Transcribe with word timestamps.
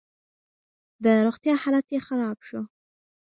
د 1.03 1.05
روغتيا 1.25 1.53
حالت 1.61 1.87
يې 1.93 1.99
خراب 2.07 2.37
شو. 2.47 2.61